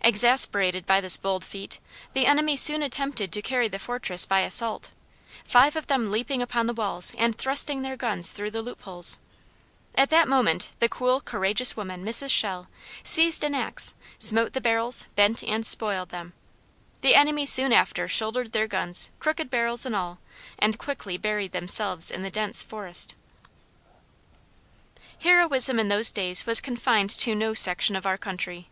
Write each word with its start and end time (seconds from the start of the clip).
Exasperated 0.00 0.84
by 0.84 1.00
this 1.00 1.16
bold 1.16 1.44
feat, 1.44 1.78
the 2.12 2.26
enemy 2.26 2.56
soon 2.56 2.82
attempted 2.82 3.30
to 3.30 3.40
carry 3.40 3.68
the 3.68 3.78
fortress 3.78 4.24
by 4.24 4.40
assault; 4.40 4.90
five 5.44 5.76
of 5.76 5.86
them 5.86 6.10
leaping 6.10 6.42
upon 6.42 6.66
the 6.66 6.74
walls 6.74 7.12
and 7.16 7.38
thrusting 7.38 7.82
their 7.82 7.96
guns 7.96 8.32
through 8.32 8.50
the 8.50 8.62
loop 8.62 8.82
holes. 8.82 9.20
At 9.94 10.10
that 10.10 10.26
moment 10.26 10.70
the 10.80 10.88
cool 10.88 11.20
courageous 11.20 11.76
woman, 11.76 12.04
Mrs. 12.04 12.30
Shell, 12.30 12.66
seized 13.04 13.44
an 13.44 13.54
axe, 13.54 13.94
smote 14.18 14.54
the 14.54 14.60
barrels, 14.60 15.06
bent 15.14 15.44
and 15.44 15.64
spoiled 15.64 16.08
them. 16.08 16.32
The 17.02 17.14
enemy 17.14 17.46
soon 17.46 17.72
after 17.72 18.08
shouldered 18.08 18.50
their 18.50 18.66
guns, 18.66 19.10
crooked 19.20 19.50
barrels 19.50 19.86
and 19.86 19.94
all, 19.94 20.18
and 20.58 20.78
quickly 20.80 21.16
buried 21.16 21.52
themselves 21.52 22.10
in 22.10 22.24
the 22.24 22.28
dense 22.32 22.60
forest. 22.60 23.14
Heroism 25.20 25.78
in 25.78 25.86
those 25.86 26.10
days 26.10 26.44
was 26.44 26.60
confined 26.60 27.10
to 27.10 27.36
no 27.36 27.54
section 27.54 27.94
of 27.94 28.04
our 28.04 28.18
country. 28.18 28.68